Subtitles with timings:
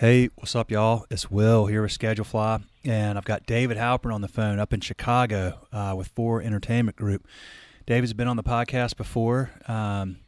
[0.00, 1.06] Hey, what's up, y'all?
[1.10, 4.78] It's Will here with Schedulefly, and I've got David Halpern on the phone up in
[4.78, 7.26] Chicago uh, with Four Entertainment Group.
[7.84, 10.18] David's been on the podcast before um,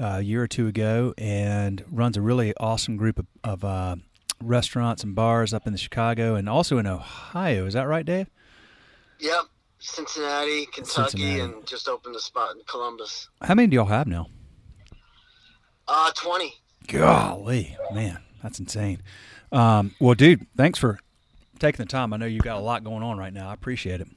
[0.00, 3.96] a year or two ago and runs a really awesome group of, of uh,
[4.42, 7.66] restaurants and bars up in the Chicago and also in Ohio.
[7.66, 8.30] Is that right, Dave?
[9.20, 9.42] Yep,
[9.78, 11.40] Cincinnati, Kentucky, Cincinnati.
[11.40, 13.28] and just opened a spot in Columbus.
[13.42, 14.28] How many do y'all have now?
[15.86, 16.54] Uh, 20.
[16.86, 19.02] Golly, man, that's insane.
[19.52, 20.98] Um, well, dude, thanks for
[21.58, 22.12] taking the time.
[22.12, 23.48] I know you've got a lot going on right now.
[23.48, 24.08] I appreciate it.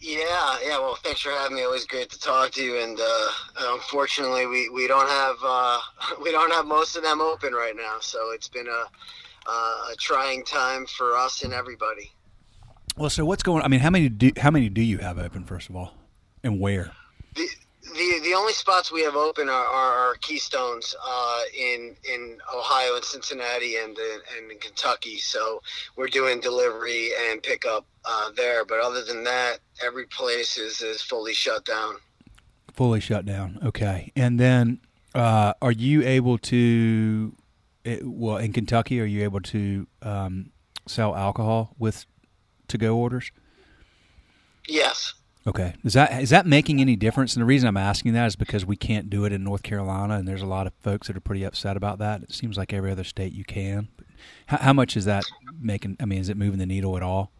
[0.00, 0.78] Yeah, yeah.
[0.78, 1.62] Well, thanks for having me.
[1.62, 2.78] Always great to talk to you.
[2.82, 5.78] And uh, unfortunately, we, we don't have uh,
[6.22, 7.96] we don't have most of them open right now.
[8.00, 8.84] So it's been a
[9.46, 12.12] uh, a trying time for us and everybody.
[12.96, 13.62] Well, so what's going?
[13.62, 15.94] I mean, how many do how many do you have open first of all,
[16.42, 16.92] and where?
[18.34, 23.04] The only spots we have open are, are, are keystones uh, in in Ohio and
[23.04, 25.18] Cincinnati and and in Kentucky.
[25.18, 25.62] So
[25.94, 28.64] we're doing delivery and pickup uh, there.
[28.64, 31.94] But other than that, every place is, is fully shut down.
[32.72, 33.60] Fully shut down.
[33.64, 34.80] Okay, and then
[35.14, 37.36] uh, are you able to?
[37.84, 40.50] It, well, in Kentucky, are you able to um,
[40.88, 42.04] sell alcohol with
[42.66, 43.30] to go orders?
[44.66, 45.14] Yes.
[45.46, 45.74] Okay.
[45.84, 47.34] Is that is that making any difference?
[47.34, 50.14] And the reason I'm asking that is because we can't do it in North Carolina,
[50.14, 52.22] and there's a lot of folks that are pretty upset about that.
[52.22, 53.88] It seems like every other state you can.
[54.46, 55.24] How, how much is that
[55.60, 55.98] making?
[56.00, 57.30] I mean, is it moving the needle at all?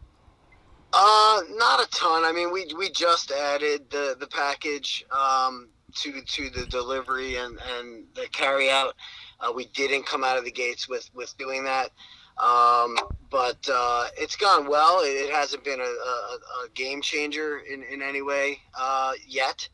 [0.92, 2.25] Uh, not a ton.
[2.25, 7.58] I mean, we we just added the the package um, to to the delivery and
[7.78, 8.94] and the carry out.
[9.41, 11.91] Uh, we didn't come out of the gates with with doing that.
[12.38, 12.96] Um,
[13.30, 15.00] but uh, it's gone well.
[15.02, 19.68] It, hasn't been a, a, a, game changer in, in any way uh, yet,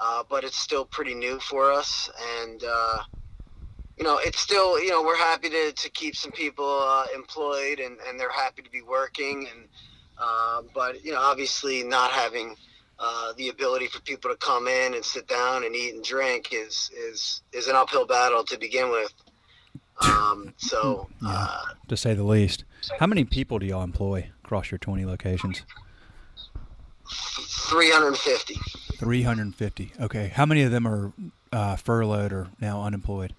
[0.00, 2.10] uh, but it's still pretty new for us.
[2.40, 2.98] And, uh,
[3.96, 7.78] you know, it's still, you know, we're happy to, to keep some people uh, employed
[7.78, 9.48] and, and they're happy to be working.
[9.52, 9.68] And,
[10.18, 12.56] uh, but, you know, obviously not having
[13.36, 16.90] the ability for people to come in and sit down and eat and drink is,
[16.96, 19.12] is, is an uphill battle to begin with.
[20.00, 21.28] Um, so, Yeah.
[21.30, 22.64] uh, To say the least.
[22.98, 25.62] How many people do y'all employ across your 20 locations?
[27.68, 28.54] 350.
[28.96, 29.92] 350.
[30.00, 30.28] Okay.
[30.28, 31.12] How many of them are
[31.52, 33.34] uh, furloughed or now unemployed?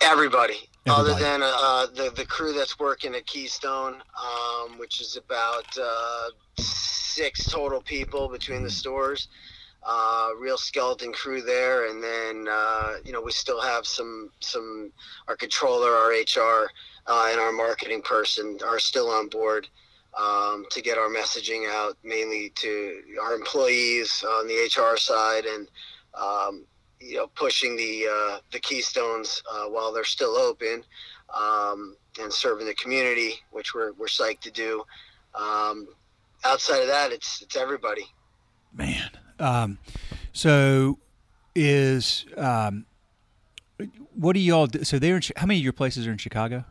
[0.00, 1.12] Everybody, Everybody.
[1.12, 6.28] other than uh, the the crew that's working at Keystone, um, which is about uh,
[6.58, 9.28] six total people between the stores.
[9.86, 14.90] Uh, real skeleton crew there, and then uh, you know we still have some some
[15.28, 16.70] our controller, our HR,
[17.06, 19.68] uh, and our marketing person are still on board
[20.18, 25.68] um, to get our messaging out, mainly to our employees on the HR side, and
[26.14, 26.64] um,
[26.98, 30.82] you know pushing the uh, the keystones uh, while they're still open
[31.36, 34.82] um, and serving the community, which we're we're psyched to do.
[35.34, 35.88] Um,
[36.44, 38.06] outside of that, it's it's everybody.
[38.72, 39.10] Man.
[39.38, 39.78] Um,
[40.32, 40.98] so
[41.54, 42.86] is um,
[44.14, 44.84] what do y'all do?
[44.84, 46.64] So they're in, how many of your places are in Chicago?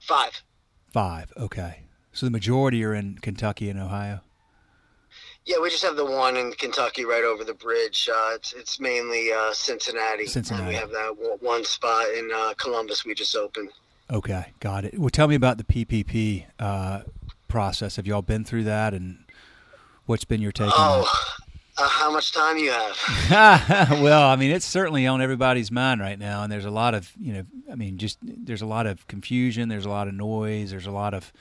[0.00, 0.42] Five.
[0.92, 1.32] Five.
[1.36, 1.82] Okay.
[2.12, 4.20] So the majority are in Kentucky and Ohio.
[5.44, 8.08] Yeah, we just have the one in Kentucky right over the bridge.
[8.12, 10.26] Uh, it's it's mainly uh, Cincinnati.
[10.26, 10.62] Cincinnati.
[10.64, 13.70] And we have that one- one spot in uh, Columbus we just opened.
[14.10, 14.98] Okay, got it.
[14.98, 17.02] Well, tell me about the PPP uh,
[17.46, 17.96] process.
[17.96, 19.24] Have y'all been through that, and
[20.08, 21.12] what's been your take on Oh,
[21.76, 23.90] uh, how much time you have?
[24.02, 27.12] well, I mean, it's certainly on everybody's mind right now, and there's a lot of,
[27.20, 30.72] you know, I mean, just there's a lot of confusion, there's a lot of noise,
[30.72, 31.32] there's a lot of,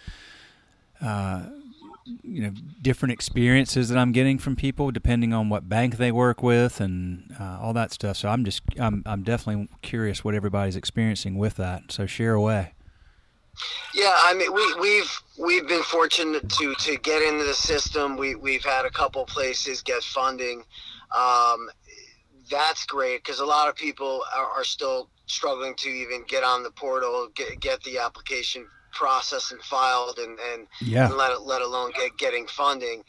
[1.01, 1.47] uh,
[2.21, 2.51] you know,
[2.81, 7.33] different experiences that I'm getting from people depending on what bank they work with and
[7.39, 8.17] uh, all that stuff.
[8.17, 11.91] So I'm just, I'm, I'm definitely curious what everybody's experiencing with that.
[11.91, 12.73] So share away.
[13.93, 18.17] Yeah, I mean, we, we've we've been fortunate to to get into the system.
[18.17, 20.63] We we've had a couple places get funding.
[21.15, 21.69] Um,
[22.49, 26.63] that's great because a lot of people are, are still struggling to even get on
[26.63, 31.05] the portal, get get the application processed and filed, and and, Yeah.
[31.07, 33.03] and let it, let alone get getting funding.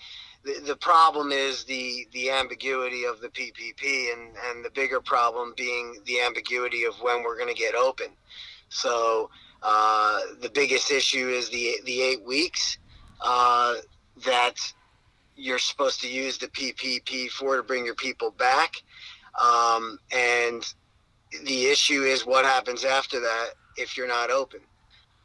[0.44, 5.54] The, the problem is the the ambiguity of the PPP, and and the bigger problem
[5.56, 8.08] being the ambiguity of when we're going to get open.
[8.70, 9.30] So
[9.62, 12.78] uh, the biggest issue is the the eight weeks
[13.20, 13.74] uh,
[14.24, 14.54] that
[15.36, 18.74] you're supposed to use the PPP for to bring your people back,
[19.40, 20.74] um, and
[21.44, 24.60] the issue is what happens after that if you're not open.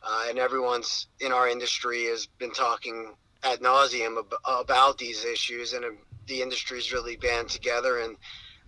[0.05, 3.13] Uh, and everyone's in our industry has been talking
[3.43, 5.89] ad nauseum ab- about these issues, and uh,
[6.27, 8.17] the industry's really band together and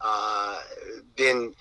[0.01, 0.59] uh,
[1.15, 1.53] been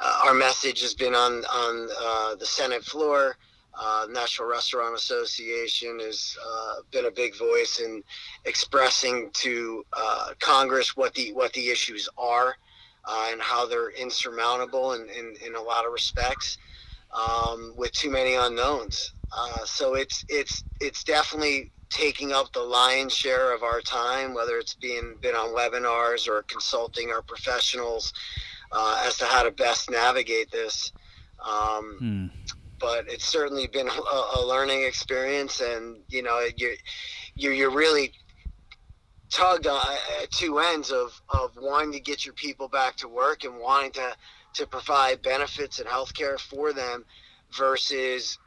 [0.00, 3.36] uh, our message has been on on uh, the Senate floor.
[3.82, 8.02] Uh, National Restaurant Association has uh, been a big voice in
[8.44, 12.56] expressing to uh, Congress what the what the issues are
[13.06, 16.58] uh, and how they're insurmountable in, in, in a lot of respects
[17.12, 19.14] um, with too many unknowns.
[19.36, 24.58] Uh, so it's it's it's definitely taking up the lion's share of our time, whether
[24.58, 28.12] it's being been on webinars or consulting our professionals
[29.04, 30.92] as to how to best navigate this.
[31.44, 32.26] Um, hmm.
[32.82, 36.74] But it's certainly been a, a, learning experience, and you know you're
[37.36, 38.12] you're, you're really
[39.30, 39.80] tugged on,
[40.20, 43.92] at two ends of, of wanting to get your people back to work and wanting
[43.92, 44.14] to
[44.54, 47.04] to provide benefits and health care for them
[47.56, 48.38] versus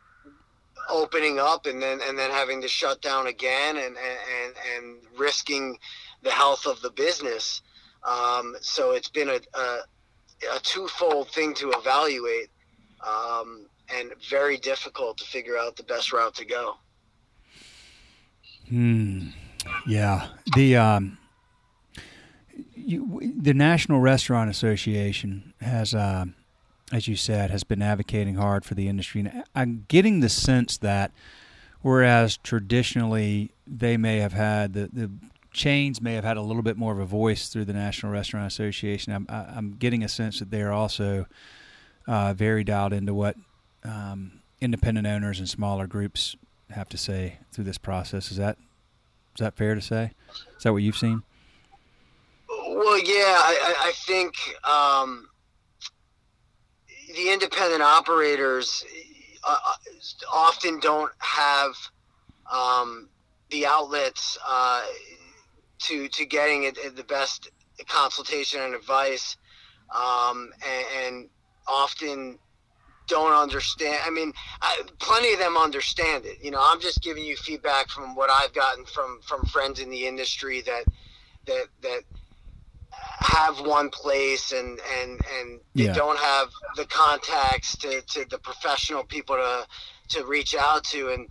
[0.90, 5.78] opening up and then and then having to shut down again and and and risking
[6.24, 7.62] the health of the business.
[8.04, 9.78] Um, so it's been a, a,
[10.54, 12.50] a twofold thing to evaluate,
[13.02, 16.76] um, and very difficult to figure out the best route to go.
[18.70, 19.30] Hmm.
[19.88, 20.28] Yeah.
[20.56, 21.18] The um,
[22.76, 26.26] you, the National Restaurant Association has, uh,
[26.92, 29.22] as you said, has been advocating hard for the industry.
[29.22, 31.12] And I'm getting the sense that
[31.82, 35.12] whereas traditionally they may have had the, the
[35.52, 38.46] chains may have had a little bit more of a voice through the National Restaurant
[38.46, 39.14] Association.
[39.14, 41.26] I'm, I'm getting a sense that they're also
[42.08, 43.36] uh, very dialed into what
[43.84, 46.36] um, independent owners and smaller groups
[46.70, 48.32] have to say through this process.
[48.32, 48.58] Is that
[49.36, 50.12] is that fair to say?
[50.58, 51.24] Is that what you've seen?
[52.48, 55.28] Well, yeah, I, I think um,
[57.16, 58.84] the independent operators
[59.44, 59.74] uh, uh,
[60.32, 61.74] often don't have
[62.52, 63.10] um,
[63.50, 64.84] the outlets uh,
[65.80, 67.50] to to getting it, the best
[67.88, 69.38] consultation and advice,
[69.94, 71.30] um, and, and,
[71.68, 72.40] often
[73.08, 74.00] don't understand.
[74.06, 76.44] I mean, I, plenty of them understand it.
[76.44, 79.90] You know, I'm just giving you feedback from what I've gotten from from friends in
[79.90, 80.86] the industry that
[81.46, 82.02] that that
[82.92, 85.94] have one place and and and they yeah.
[85.94, 89.68] don't have the contacts to to the professional people to
[90.10, 91.30] to reach out to and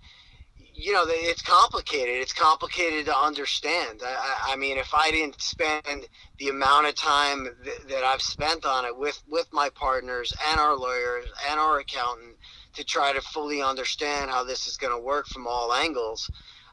[0.75, 2.17] you know it's complicated.
[2.17, 4.03] It's complicated to understand.
[4.05, 8.65] I, I mean if i didn't spend the amount of time th- that i've spent
[8.65, 12.37] on it with with my partners and our lawyers and our accountant
[12.75, 16.31] to try to fully understand how this is going to work from all angles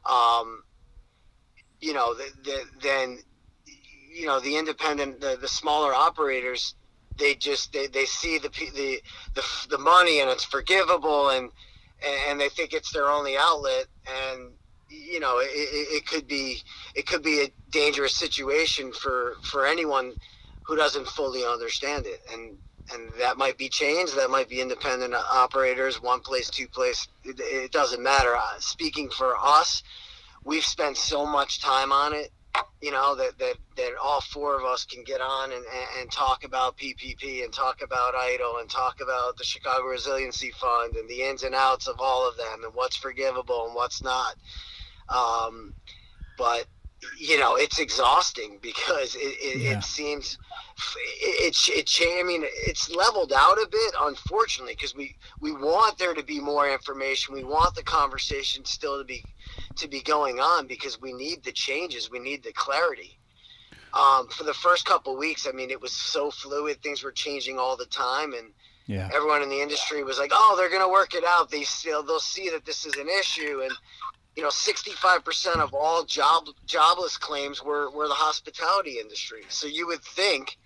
[0.08, 0.62] um,
[1.80, 3.18] you know the, the, then
[4.12, 6.74] you know the independent the, the smaller operators
[7.18, 9.00] they just they, they see the, the
[9.34, 11.50] the the money and it's forgivable and
[12.28, 14.50] and they think it's their only outlet and
[14.88, 16.58] you know it, it, could be
[16.94, 20.12] it could be a dangerous situation for for anyone
[20.62, 22.20] who doesn't fully understand it.
[22.32, 22.56] And
[22.92, 27.38] and that might be changed that might be independent operators one place two place it,
[27.40, 28.34] it doesn't matter.
[28.34, 29.82] Uh, speaking for us
[30.44, 32.32] we've spent so much time on it
[32.80, 36.10] you know that that that all four of us can get on and, and, and
[36.10, 41.08] talk about PPP and talk about EIDL and talk about the Chicago Resiliency Fund and
[41.08, 44.34] the ins and outs of all of them and what's forgivable and what's not.
[45.08, 45.74] Um,
[46.36, 46.66] but
[47.18, 49.78] you know it's exhausting because it, it, yeah.
[49.78, 50.38] it seems
[51.20, 55.98] it, it, it I mean it's leveled out a bit unfortunately because we we want
[55.98, 59.24] there to be more information we want the conversation still to be
[59.76, 63.18] to be going on because we need the changes, we need the clarity.
[63.94, 67.58] Um, for the first couple weeks, I mean, it was so fluid; things were changing
[67.58, 68.48] all the time, and
[68.86, 69.10] yeah.
[69.14, 71.50] everyone in the industry was like, "Oh, they're going to work it out.
[71.50, 73.72] They still they'll see that this is an issue." And
[74.34, 79.42] you know, sixty-five percent of all job jobless claims were were the hospitality industry.
[79.48, 80.56] So you would think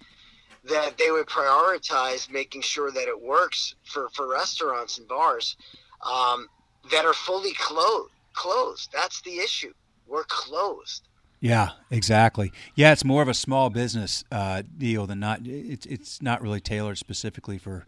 [0.63, 5.57] that they would prioritize making sure that it works for for restaurants and bars
[6.03, 6.47] um,
[6.93, 8.91] that are fully closed closed.
[8.93, 9.73] That's the issue.
[10.07, 11.09] We're closed.
[11.41, 12.53] Yeah, exactly.
[12.75, 15.41] Yeah, it's more of a small business uh, deal than not.
[15.45, 17.87] It's it's not really tailored specifically for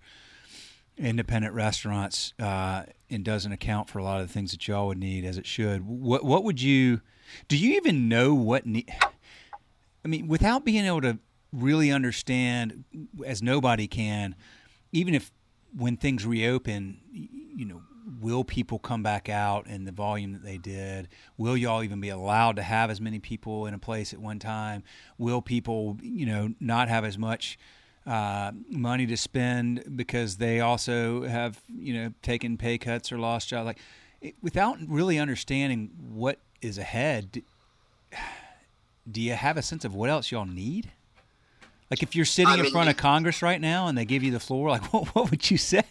[0.98, 4.98] independent restaurants, uh, and doesn't account for a lot of the things that y'all would
[4.98, 5.86] need as it should.
[5.86, 7.00] What what would you?
[7.46, 8.64] Do you even know what?
[8.66, 11.18] I mean, without being able to
[11.52, 12.84] really understand,
[13.24, 14.34] as nobody can,
[14.92, 15.30] even if
[15.76, 17.82] when things reopen, you know,
[18.20, 21.08] will people come back out in the volume that they did?
[21.36, 24.38] Will y'all even be allowed to have as many people in a place at one
[24.38, 24.82] time?
[25.18, 27.58] Will people, you know, not have as much
[28.06, 33.48] uh, money to spend because they also have, you know, taken pay cuts or lost
[33.48, 33.66] jobs?
[33.66, 33.78] Like,
[34.20, 37.42] it, without really understanding what is ahead, do,
[39.10, 40.92] do you have a sense of what else y'all need?
[41.90, 44.22] Like if you're sitting I in mean, front of Congress right now and they give
[44.22, 45.84] you the floor, like what, what would you say?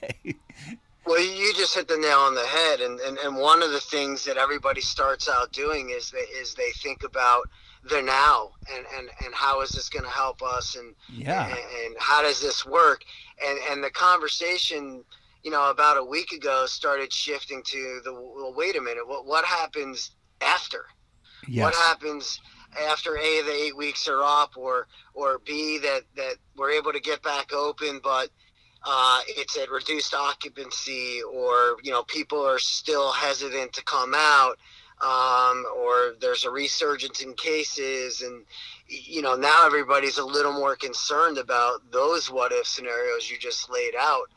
[1.08, 3.80] Well, you just hit the nail on the head, and, and, and one of the
[3.80, 7.50] things that everybody starts out doing is they is they think about
[7.90, 11.48] the now and, and, and how is this going to help us and yeah.
[11.48, 13.04] and, and, how does this work?
[13.46, 15.04] And and the conversation
[15.44, 19.26] you know about a week ago started shifting to the well wait a minute what
[19.26, 20.12] what happens
[20.42, 20.86] after?
[21.48, 21.64] Yes.
[21.64, 22.42] what happens
[22.90, 27.00] after a the eight weeks are up or or b that that we're able to
[27.00, 28.30] get back open but
[28.84, 34.58] uh, it's at reduced occupancy or you know people are still hesitant to come out
[35.02, 38.44] um, or there's a resurgence in cases and
[38.88, 43.70] you know now everybody's a little more concerned about those what if scenarios you just
[43.72, 44.30] laid out.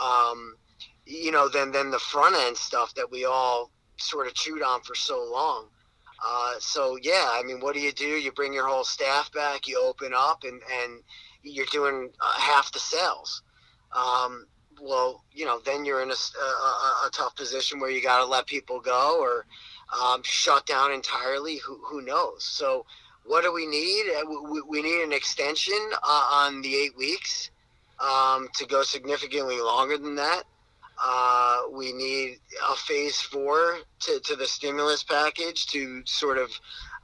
[0.00, 0.56] Um,
[1.04, 4.82] you know than than the front end stuff that we all sort of chewed on
[4.82, 5.66] for so long.
[6.26, 8.06] Uh, so yeah i mean what do you do?
[8.06, 11.02] You bring your whole staff back you open up and and
[11.42, 13.42] you're doing uh, half the sales
[13.96, 14.46] um,
[14.80, 18.26] well, you know, then you're in a, a, a tough position where you got to
[18.26, 19.46] let people go or
[20.02, 21.56] um, shut down entirely.
[21.58, 22.44] Who, who knows?
[22.44, 22.84] So,
[23.24, 24.04] what do we need?
[24.10, 27.50] Uh, we, we need an extension uh, on the eight weeks
[27.98, 30.44] um, to go significantly longer than that.
[31.02, 32.38] Uh, we need
[32.70, 36.50] a phase four to, to the stimulus package to sort of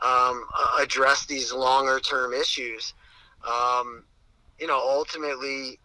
[0.03, 0.47] um,
[0.81, 2.95] address these longer term issues.
[3.47, 4.05] Um,
[4.59, 5.79] you know, ultimately,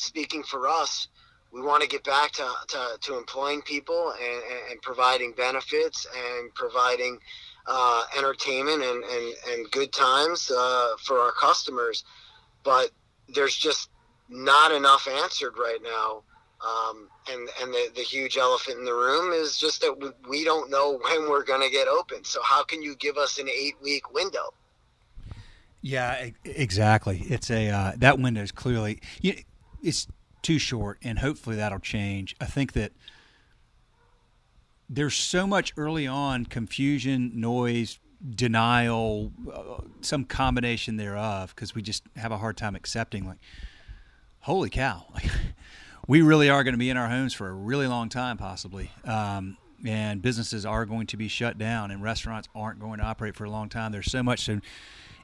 [0.00, 1.08] speaking for us,
[1.52, 6.54] we want to get back to, to, to employing people and, and, providing benefits and
[6.54, 7.18] providing
[7.66, 12.04] uh, entertainment and, and, and good times uh, for our customers.
[12.62, 12.90] But
[13.28, 13.90] there's just
[14.28, 16.22] not enough answered right now.
[16.62, 20.70] Um, and and the, the huge elephant in the room is just that we don't
[20.70, 22.22] know when we're going to get open.
[22.24, 24.52] So how can you give us an eight week window?
[25.80, 27.22] Yeah, exactly.
[27.28, 29.00] It's a uh, that window is clearly.
[29.22, 29.36] You,
[29.82, 30.06] it's
[30.42, 32.34] too short, and hopefully that'll change.
[32.40, 32.92] I think that
[34.88, 37.98] there's so much early on confusion, noise,
[38.34, 43.38] denial, uh, some combination thereof, because we just have a hard time accepting, like,
[44.40, 45.06] holy cow,
[46.08, 48.90] we really are going to be in our homes for a really long time, possibly.
[49.04, 49.56] Um,
[49.86, 53.44] and businesses are going to be shut down, and restaurants aren't going to operate for
[53.44, 53.92] a long time.
[53.92, 54.60] There's so much, so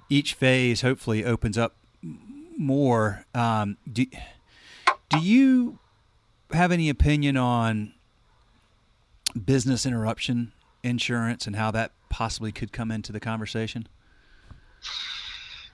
[0.09, 1.77] each phase hopefully opens up
[2.57, 3.25] more.
[3.35, 4.07] Um, do,
[5.09, 5.79] do you
[6.53, 7.93] have any opinion on
[9.45, 13.89] business interruption insurance and how that possibly could come into the conversation?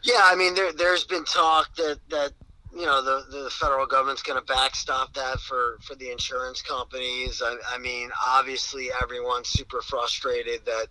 [0.03, 2.33] Yeah, I mean, there, there's been talk that, that
[2.75, 7.43] you know the, the federal government's going to backstop that for, for the insurance companies.
[7.45, 10.87] I, I mean, obviously, everyone's super frustrated that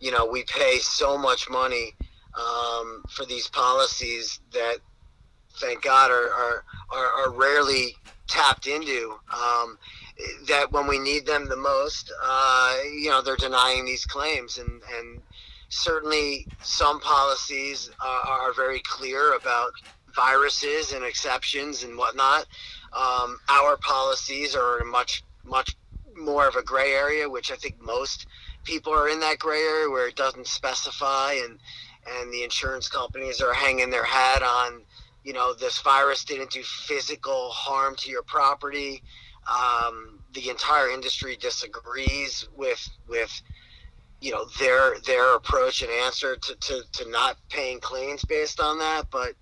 [0.00, 1.94] you know we pay so much money
[2.38, 4.78] um, for these policies that
[5.60, 7.96] thank God, are are, are, are rarely
[8.28, 9.18] tapped into.
[9.32, 9.78] Um,
[10.46, 14.80] that when we need them the most, uh, you know, they're denying these claims, and
[14.98, 15.20] and
[15.68, 19.72] certainly some policies are, are very clear about
[20.14, 22.46] viruses and exceptions and whatnot.
[22.92, 25.76] Um, our policies are much much
[26.16, 28.26] more of a gray area, which I think most
[28.62, 31.58] people are in that gray area where it doesn't specify, and
[32.06, 34.82] and the insurance companies are hanging their hat on
[35.24, 39.02] you know this virus didn't do physical harm to your property.
[39.50, 43.42] Um, the entire industry disagrees with with
[44.20, 48.78] you know their their approach and answer to, to, to not paying claims based on
[48.78, 49.34] that, but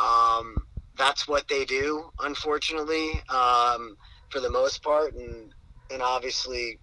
[0.00, 0.56] um,
[0.96, 3.96] that's what they do, unfortunately, um,
[4.30, 5.54] for the most part, and
[5.90, 6.78] and obviously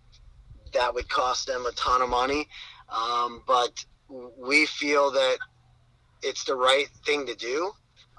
[0.73, 2.47] that would cost them a ton of money.
[2.89, 3.83] Um, but
[4.37, 5.37] we feel that
[6.21, 7.71] it's the right thing to do.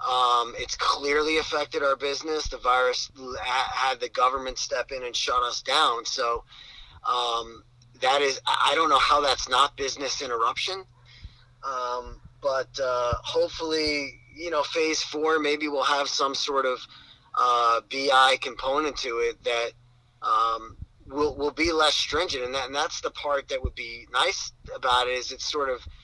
[0.08, 2.48] Um, it's clearly affected our business.
[2.48, 3.10] The virus
[3.44, 6.06] had the government step in and shut us down.
[6.06, 6.44] So
[7.06, 7.62] um,
[8.00, 10.84] that is, I don't know how that's not business interruption.
[11.62, 16.78] Um, but uh, hopefully, you know, phase four, maybe we'll have some sort of
[17.34, 19.72] uh, BI component to it that
[20.22, 20.78] um,
[21.08, 22.44] will, will be less stringent.
[22.44, 25.68] And, that, and that's the part that would be nice about it is it's sort
[25.68, 25.86] of–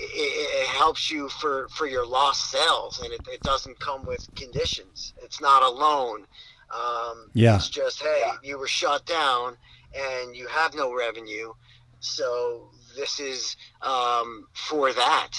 [0.00, 4.26] it, it, helps you for, for your lost sales, and it, it doesn't come with
[4.34, 5.14] conditions.
[5.22, 6.26] It's not a loan.
[6.74, 7.56] Um, yeah.
[7.56, 9.56] It's just, hey, you were shut down
[9.94, 11.52] and you have no revenue.
[12.00, 15.32] So this is um, for that,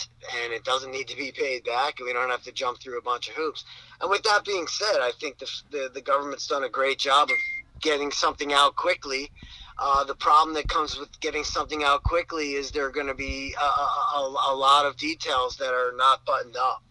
[0.44, 2.00] and it doesn't need to be paid back.
[2.00, 3.66] and We don't have to jump through a bunch of hoops.
[4.00, 7.30] And with that being said, I think the, the, the government's done a great job
[7.30, 7.38] of
[7.82, 9.32] getting something out quickly
[9.78, 13.14] uh, the problem that comes with getting something out quickly is there are going to
[13.14, 16.84] be a, a, a, lot of details that are not buttoned up.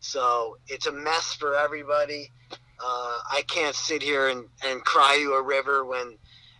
[0.00, 2.30] So it's a mess for everybody.
[2.50, 6.16] Uh, I can't sit here and, and cry you a river when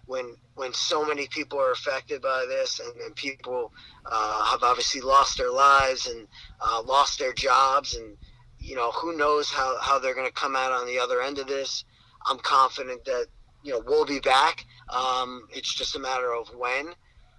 [0.09, 3.73] when when so many people are affected by this and, and people
[4.07, 6.27] uh, have obviously lost their lives and
[6.61, 8.17] uh, lost their jobs and
[8.59, 11.39] you know who knows how, how they're going to come out on the other end
[11.39, 11.85] of this
[12.27, 13.27] i'm confident that
[13.63, 16.89] you know we'll be back um, it's just a matter of when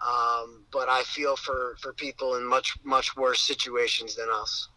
[0.02, 4.70] um, but i feel for for people in much much worse situations than us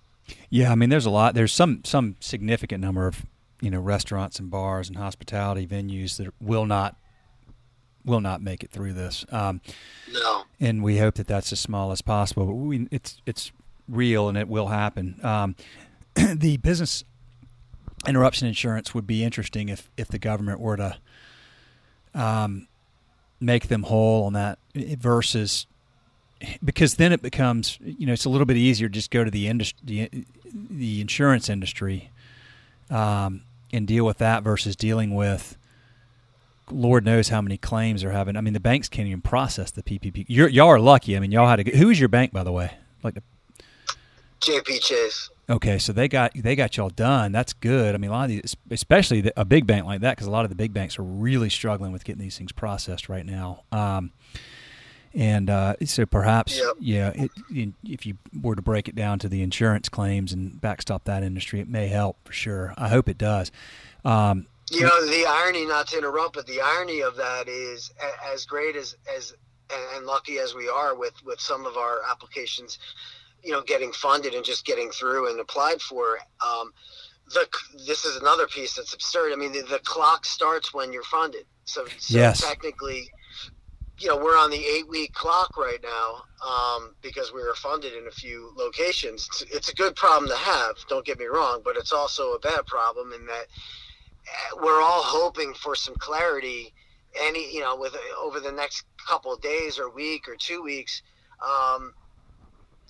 [0.50, 3.24] yeah i mean there's a lot there's some some significant number of
[3.60, 6.96] you know restaurants and bars and hospitality venues that will not
[8.04, 9.24] will not make it through this.
[9.30, 9.60] Um,
[10.12, 10.44] no.
[10.60, 12.46] And we hope that that's as small as possible.
[12.46, 13.52] But we, it's it's
[13.88, 15.20] real and it will happen.
[15.22, 15.56] Um,
[16.14, 17.04] the business
[18.06, 20.96] interruption insurance would be interesting if if the government were to
[22.14, 22.68] um,
[23.40, 25.66] make them whole on that versus
[26.64, 29.30] because then it becomes you know it's a little bit easier to just go to
[29.30, 30.24] the industry the,
[30.70, 32.10] the insurance industry
[32.90, 33.42] um,
[33.72, 35.56] and deal with that versus dealing with
[36.70, 38.36] Lord knows how many claims they're having.
[38.36, 40.24] I mean, the banks can't even process the PPP.
[40.28, 41.16] You're, y'all are lucky.
[41.16, 41.76] I mean, y'all had a.
[41.76, 42.72] Who is your bank, by the way?
[43.02, 43.18] Like
[44.42, 45.30] JP Chase.
[45.48, 47.32] Okay, so they got they got y'all done.
[47.32, 47.94] That's good.
[47.94, 50.44] I mean, a lot of these, especially a big bank like that, because a lot
[50.44, 53.64] of the big banks are really struggling with getting these things processed right now.
[53.72, 54.12] Um,
[55.14, 56.74] and uh, so perhaps, yep.
[56.78, 61.04] yeah, it, if you were to break it down to the insurance claims and backstop
[61.04, 62.72] that industry, it may help for sure.
[62.78, 63.52] I hope it does.
[64.04, 67.92] Um, you know, the irony, not to interrupt, but the irony of that is
[68.32, 69.34] as great as, as
[69.94, 72.78] and lucky as we are with, with some of our applications,
[73.42, 76.72] you know, getting funded and just getting through and applied for, um,
[77.28, 77.46] the,
[77.86, 79.32] this is another piece that's absurd.
[79.32, 81.46] I mean, the, the clock starts when you're funded.
[81.64, 82.40] So, so yes.
[82.40, 83.10] technically,
[83.98, 87.94] you know, we're on the eight week clock right now um, because we were funded
[87.94, 89.28] in a few locations.
[89.28, 92.38] It's, it's, a good problem to have, don't get me wrong, but it's also a
[92.40, 93.46] bad problem in that
[94.60, 96.72] we're all hoping for some clarity
[97.20, 101.02] any you know with over the next couple of days or week or two weeks
[101.42, 101.92] um,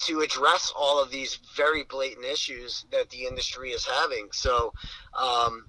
[0.07, 4.29] to address all of these very blatant issues that the industry is having.
[4.33, 4.73] So
[5.19, 5.67] um,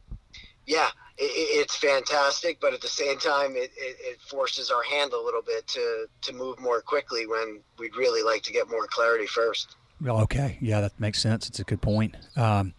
[0.66, 5.12] yeah it, it's fantastic but at the same time it, it, it, forces our hand
[5.14, 8.88] a little bit to to move more quickly when we'd really like to get more
[8.88, 9.76] clarity first.
[10.02, 10.58] Well okay.
[10.62, 11.48] Yeah that makes sense.
[11.48, 12.16] It's a good point.
[12.36, 12.74] Um,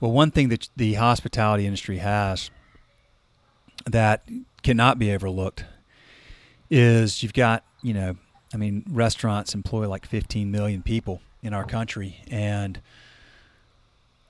[0.00, 2.50] well, one thing that the hospitality industry has
[3.86, 4.26] that
[4.62, 5.64] cannot be overlooked
[6.70, 8.16] is you've got, you know,
[8.52, 12.80] I mean, restaurants employ like 15 million people in our country, and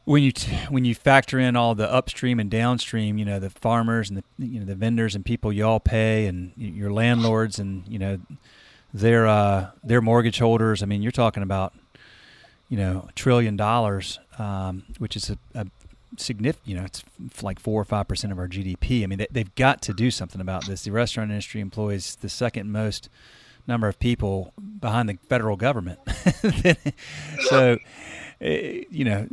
[0.04, 3.50] when you t- when you factor in all the upstream and downstream, you know, the
[3.50, 7.58] farmers and the you know the vendors and people you all pay, and your landlords
[7.58, 8.18] and you know
[8.92, 10.82] their uh, their mortgage holders.
[10.82, 11.74] I mean, you're talking about
[12.70, 15.66] you know, a trillion dollars, um, which is a, a
[16.16, 17.02] significant, you know, it's
[17.42, 19.02] like four or five percent of our GDP.
[19.02, 20.84] I mean, they, have got to do something about this.
[20.84, 23.10] The restaurant industry employs the second most
[23.70, 25.98] number of people behind the federal government.
[27.48, 27.78] so,
[28.40, 29.28] eh, you know,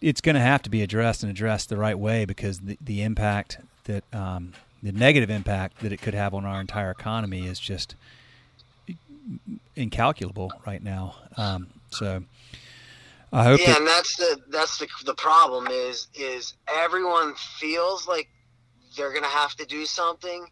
[0.00, 3.02] it's going to have to be addressed and addressed the right way because the, the
[3.02, 7.60] impact that um, the negative impact that it could have on our entire economy is
[7.60, 7.94] just
[9.76, 11.14] incalculable right now.
[11.36, 12.24] Um, so
[13.32, 13.60] I hope.
[13.60, 18.28] Yeah, that- and that's the that's the the problem is is everyone feels like
[18.96, 20.46] they're gonna have to do something,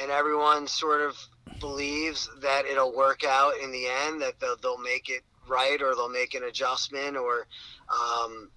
[0.00, 1.16] and everyone sort of
[1.60, 5.94] believes that it'll work out in the end that they'll, they'll make it right or
[5.94, 7.46] they'll make an adjustment or
[7.90, 8.50] um,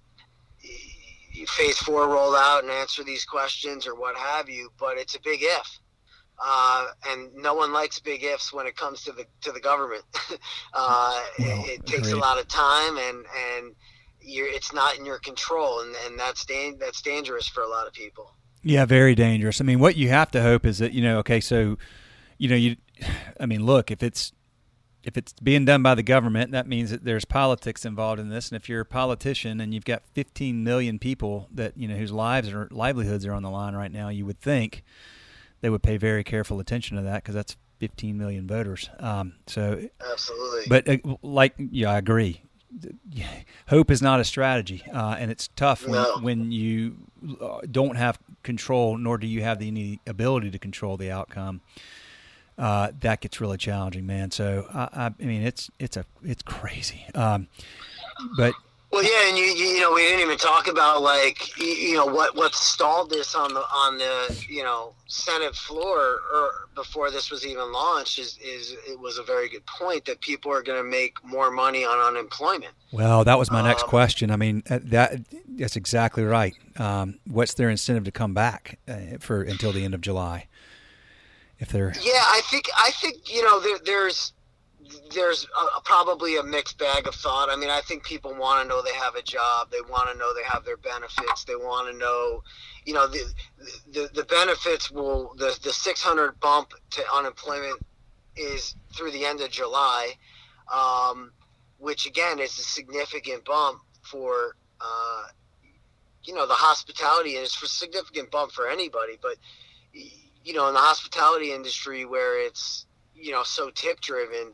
[1.46, 5.20] phase four roll out and answer these questions or what have you but it's a
[5.20, 5.80] big if
[6.42, 10.02] uh, and no one likes big ifs when it comes to the to the government.
[10.74, 12.14] uh, well, it, it, takes agreed.
[12.14, 13.24] a lot of time, and
[13.58, 13.74] and
[14.22, 17.92] it's not in your control, and, and that's dan- that's dangerous for a lot of
[17.92, 18.32] people.
[18.62, 19.60] Yeah, very dangerous.
[19.60, 21.78] I mean, what you have to hope is that you know, okay, so
[22.38, 22.76] you know, you,
[23.40, 24.32] I mean, look, if it's
[25.02, 28.50] if it's being done by the government, that means that there's politics involved in this.
[28.50, 32.12] And if you're a politician and you've got 15 million people that you know whose
[32.12, 34.84] lives or livelihoods are on the line right now, you would think
[35.60, 38.90] they would pay very careful attention to that because that's 15 million voters.
[38.98, 42.42] Um, so absolutely, but uh, like yeah, I agree.
[43.68, 46.18] Hope is not a strategy, uh, and it's tough when no.
[46.20, 46.96] when you
[47.40, 51.60] uh, don't have control, nor do you have the any ability to control the outcome.
[52.58, 54.30] Uh, that gets really challenging, man.
[54.30, 57.06] So I, I, I, mean, it's it's a it's crazy.
[57.14, 57.48] Um,
[58.36, 58.54] but
[58.90, 62.34] Well, yeah, and you, you know we didn't even talk about like you, know what
[62.34, 67.46] what stalled this on the on the you know Senate floor or before this was
[67.46, 70.88] even launched is is it was a very good point that people are going to
[70.88, 72.72] make more money on unemployment.
[72.90, 74.30] Well, that was my next um, question.
[74.32, 76.54] I mean uh, that that's exactly right.
[76.76, 80.48] Um, what's their incentive to come back uh, for until the end of July?
[81.60, 84.32] If they're yeah, I think I think you know there, there's
[85.12, 87.48] there's a, probably a mixed bag of thought.
[87.50, 89.70] I mean, I think people want to know they have a job.
[89.70, 91.44] They want to know they have their benefits.
[91.44, 92.42] They want to know,
[92.84, 93.24] you know, the
[93.92, 97.80] the, the benefits will the the 600 bump to unemployment
[98.36, 100.14] is through the end of July,
[100.72, 101.32] um,
[101.78, 104.56] which again is a significant bump for.
[104.80, 105.24] Uh,
[106.22, 109.36] you know the hospitality and it's a significant bump for anybody but
[109.92, 114.52] you know in the hospitality industry where it's you know so tip driven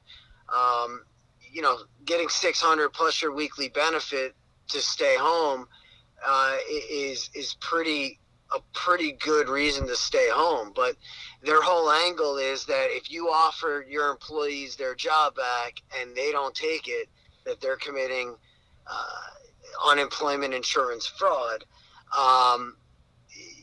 [0.54, 1.04] um,
[1.52, 4.35] you know, getting 600 plus your weekly benefit
[4.68, 5.66] to stay home
[6.26, 6.56] uh,
[6.90, 8.18] is is pretty
[8.54, 10.72] a pretty good reason to stay home.
[10.74, 10.96] But
[11.42, 16.30] their whole angle is that if you offer your employees their job back and they
[16.30, 17.09] don't take it,
[17.44, 18.37] that they're committing
[18.87, 21.64] uh, unemployment insurance fraud.
[22.16, 22.76] Um,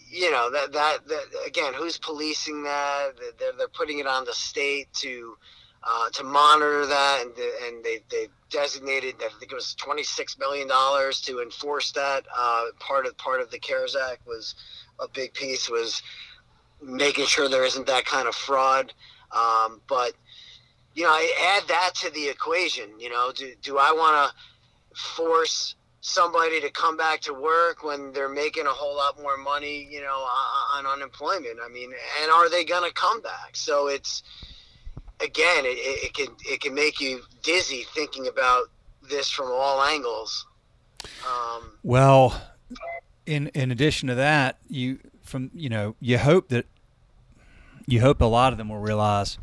[0.10, 3.14] you know that, that that again, who's policing that?
[3.40, 5.38] They're, they're putting it on the state to
[5.86, 7.32] uh, to monitor that, and,
[7.66, 12.26] and they they designated I think it was twenty six million dollars to enforce that.
[12.36, 14.56] Uh, part of part of the CARES Act was
[15.00, 16.02] a big piece was
[16.82, 18.94] making sure there isn't that kind of fraud.
[19.32, 20.14] Um, but
[20.94, 23.00] you know, I add that to the equation.
[23.00, 28.12] You know, do do I want to force somebody to come back to work when
[28.12, 30.28] they're making a whole lot more money, you know,
[30.76, 31.58] on, on unemployment?
[31.64, 31.92] I mean,
[32.22, 33.56] and are they going to come back?
[33.56, 34.22] So it's
[35.24, 38.66] again, it, it can it can make you dizzy thinking about
[39.10, 40.46] this from all angles.
[41.28, 42.42] Um, well,
[43.26, 46.66] in in addition to that, you from you know you hope that
[47.86, 49.38] you hope a lot of them will realize.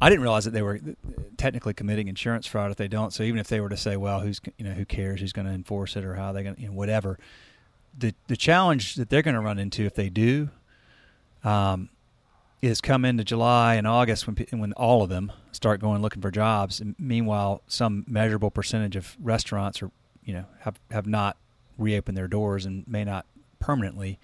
[0.00, 0.80] I didn't realize that they were
[1.36, 3.12] technically committing insurance fraud if they don't.
[3.12, 5.20] So even if they were to say, "Well, who's you know who cares?
[5.20, 7.18] Who's going to enforce it, or how they going to you know, whatever,"
[7.96, 10.50] the the challenge that they're going to run into if they do,
[11.42, 11.90] um,
[12.60, 16.30] is come into July and August when when all of them start going looking for
[16.30, 16.80] jobs.
[16.80, 19.90] And meanwhile, some measurable percentage of restaurants are
[20.24, 21.36] you know have have not
[21.76, 23.26] reopened their doors and may not
[23.60, 24.18] permanently.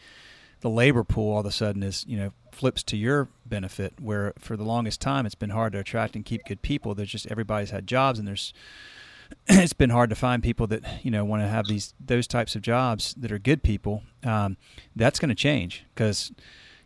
[0.61, 3.95] The labor pool all of a sudden is you know flips to your benefit.
[4.01, 6.95] Where for the longest time it's been hard to attract and keep good people.
[6.95, 8.53] There's just everybody's had jobs and there's
[9.47, 12.57] it's been hard to find people that you know want to have these those types
[12.57, 14.03] of jobs that are good people.
[14.25, 14.57] Um,
[14.97, 16.33] that's going to change because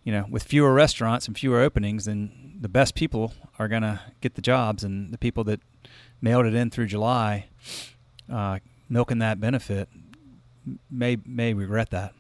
[0.09, 4.01] you know, with fewer restaurants and fewer openings, then the best people are going to
[4.23, 5.61] get the jobs, and the people that
[6.23, 7.49] mailed it in through July,
[8.33, 9.87] uh, milking that benefit,
[10.91, 12.15] may may regret that.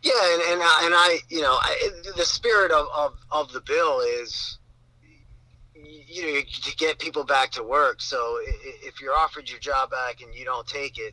[0.00, 4.00] Yeah, and and, and I, you know, I, the spirit of, of, of the bill
[4.00, 4.56] is,
[5.74, 8.00] you know, to get people back to work.
[8.00, 8.38] So
[8.82, 11.12] if you're offered your job back and you don't take it,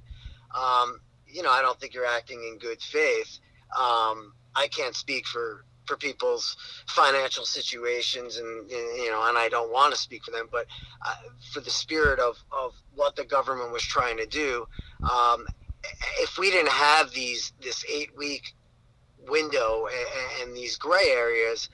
[0.56, 3.40] um, you know, I don't think you're acting in good faith.
[3.78, 6.56] Um, I can't speak for for people's
[6.88, 10.66] financial situations and you know and I don't want to speak for them but
[11.06, 11.14] uh,
[11.52, 14.66] for the spirit of of what the government was trying to do
[15.04, 15.46] um,
[16.20, 18.54] if we didn't have these this 8 week
[19.28, 21.70] window and, and these gray areas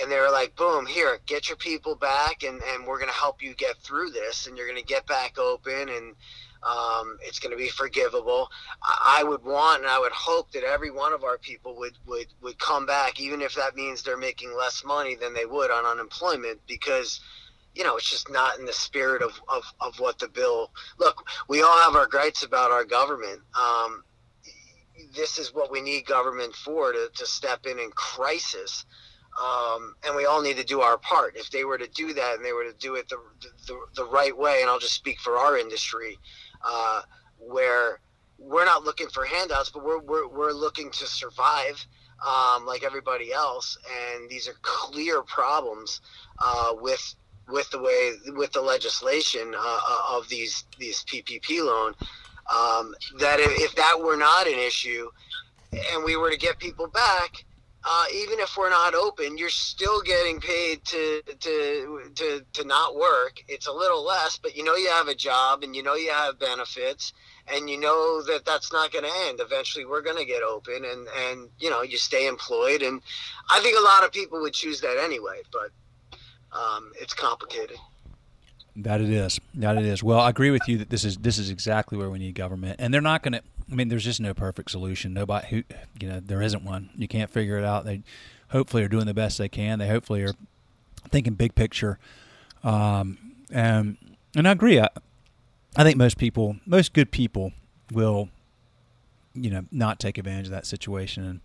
[0.00, 3.14] and they were like boom here get your people back and and we're going to
[3.18, 6.14] help you get through this and you're going to get back open and
[6.62, 8.48] um, it's going to be forgivable.
[8.82, 12.26] I would want and I would hope that every one of our people would, would,
[12.42, 15.86] would come back, even if that means they're making less money than they would on
[15.86, 17.20] unemployment, because
[17.74, 20.70] you know it's just not in the spirit of, of, of what the bill.
[20.98, 23.40] Look, we all have our gripes about our government.
[23.58, 24.04] Um,
[25.14, 28.84] this is what we need government for to, to step in in crisis.
[29.40, 31.36] Um, and we all need to do our part.
[31.36, 33.16] If they were to do that and they were to do it the,
[33.68, 36.18] the, the right way, and I'll just speak for our industry,
[36.64, 37.02] uh,
[37.38, 38.00] where
[38.38, 41.86] we're not looking for handouts, but we're, we're, we're looking to survive
[42.26, 43.78] um, like everybody else.
[44.14, 46.00] And these are clear problems
[46.38, 47.14] uh, with
[47.48, 51.94] with the way with the legislation uh, uh of these these PPP loan.
[52.52, 55.08] Um, that if, if that were not an issue,
[55.72, 57.44] and we were to get people back,
[57.82, 62.94] uh, even if we're not open, you're still getting paid to, to to to not
[62.94, 63.42] work.
[63.48, 66.10] It's a little less, but you know you have a job and you know you
[66.10, 67.14] have benefits,
[67.48, 69.40] and you know that that's not going to end.
[69.40, 72.82] Eventually, we're going to get open, and and you know you stay employed.
[72.82, 73.00] And
[73.48, 75.70] I think a lot of people would choose that anyway, but
[76.52, 77.78] um, it's complicated.
[78.76, 79.40] That it is.
[79.54, 80.02] That it is.
[80.02, 82.76] Well, I agree with you that this is this is exactly where we need government,
[82.78, 83.42] and they're not going to.
[83.70, 85.14] I mean, there's just no perfect solution.
[85.14, 85.62] Nobody who
[86.00, 86.90] you know there isn't one.
[86.96, 87.84] You can't figure it out.
[87.84, 88.02] They
[88.48, 89.78] hopefully are doing the best they can.
[89.78, 90.34] They hopefully are
[91.08, 91.98] thinking big picture.
[92.64, 93.96] Um, and
[94.36, 94.80] and I agree.
[94.80, 94.88] I,
[95.76, 97.52] I think most people, most good people,
[97.92, 98.28] will
[99.34, 101.40] you know not take advantage of that situation and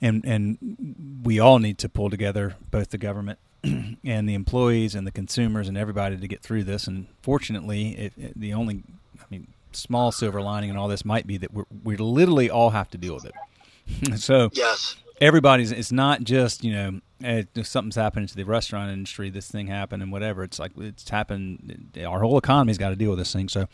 [0.00, 5.06] and and we all need to pull together both the government and the employees and
[5.06, 8.82] the consumers and everybody to get through this and fortunately it, it, the only
[9.18, 12.70] i mean small silver lining in all this might be that we we literally all
[12.70, 17.96] have to deal with it so yes everybody's it's not just you know if something's
[17.96, 22.20] happening to the restaurant industry this thing happened and whatever it's like it's happened our
[22.20, 23.66] whole economy's got to deal with this thing so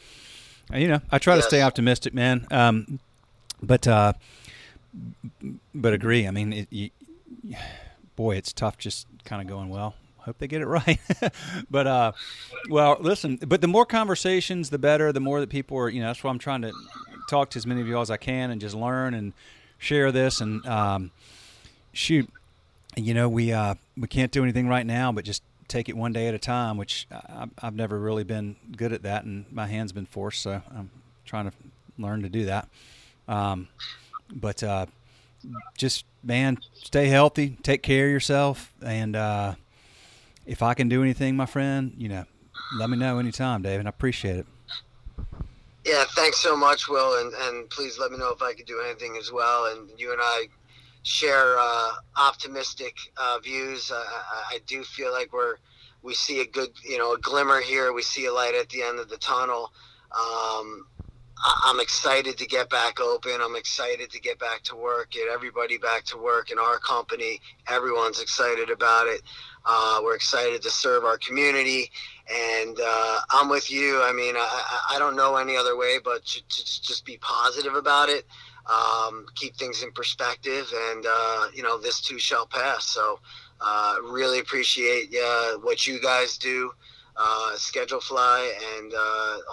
[0.72, 1.44] you know i try yes.
[1.44, 3.00] to stay optimistic man um,
[3.62, 4.12] but uh,
[5.74, 6.26] but agree.
[6.26, 6.90] I mean, it, you,
[8.16, 9.94] boy, it's tough just kind of going well.
[10.24, 10.98] Hope they get it right.
[11.70, 12.12] but uh,
[12.68, 13.36] well, listen.
[13.36, 15.12] But the more conversations, the better.
[15.12, 16.72] The more that people are, you know, that's why I'm trying to
[17.28, 19.32] talk to as many of you as I can and just learn and
[19.78, 21.10] share this and um,
[21.92, 22.28] shoot.
[22.96, 26.12] You know, we uh, we can't do anything right now, but just take it one
[26.12, 26.76] day at a time.
[26.76, 30.42] Which I, I've never really been good at that, and my hands been forced.
[30.42, 30.90] So I'm
[31.24, 31.56] trying to
[31.98, 32.68] learn to do that.
[33.28, 33.68] Um,
[34.32, 34.86] but uh,
[35.76, 39.54] just man, stay healthy, take care of yourself, and uh,
[40.46, 42.24] if I can do anything, my friend, you know,
[42.78, 43.86] let me know anytime, David.
[43.86, 44.46] I appreciate it.
[45.84, 48.80] Yeah, thanks so much, Will, and and please let me know if I can do
[48.84, 49.66] anything as well.
[49.66, 50.46] And you and I
[51.02, 53.90] share uh, optimistic uh, views.
[53.92, 55.56] I, I do feel like we're
[56.02, 57.92] we see a good, you know, a glimmer here.
[57.92, 59.72] We see a light at the end of the tunnel.
[60.12, 60.86] Um,
[61.44, 63.32] I'm excited to get back open.
[63.40, 67.40] I'm excited to get back to work, get everybody back to work in our company.
[67.66, 69.22] Everyone's excited about it.
[69.64, 71.90] Uh, we're excited to serve our community,
[72.30, 74.02] and uh, I'm with you.
[74.02, 77.74] I mean, I, I don't know any other way but to, to just be positive
[77.74, 78.26] about it,
[78.70, 82.86] um, keep things in perspective, and uh, you know, this too shall pass.
[82.86, 83.20] So,
[83.60, 86.72] uh, really appreciate uh, what you guys do,
[87.16, 88.92] uh, Schedulefly, and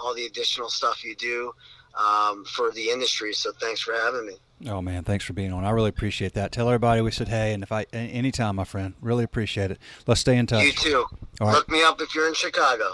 [0.02, 1.52] all the additional stuff you do
[1.98, 3.32] um, for the industry.
[3.32, 4.34] So thanks for having me.
[4.66, 5.64] Oh man, thanks for being on.
[5.64, 6.52] I really appreciate that.
[6.52, 9.78] Tell everybody we said hey, and if I anytime, my friend, really appreciate it.
[10.06, 10.64] Let's stay in touch.
[10.64, 11.04] You too.
[11.40, 11.78] All Look right.
[11.78, 12.84] me up if you're in Chicago.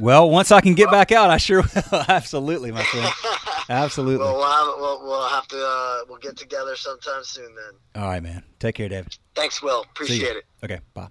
[0.00, 2.04] Well, once I can get back out, I sure will.
[2.08, 3.08] Absolutely, my friend.
[3.68, 4.24] Absolutely.
[4.24, 8.02] well, we'll have, we'll, we'll have to uh, we'll get together sometime soon then.
[8.02, 8.42] All right, man.
[8.58, 9.18] Take care, David.
[9.34, 9.82] Thanks, Will.
[9.82, 10.44] Appreciate it.
[10.64, 11.08] Okay, bye.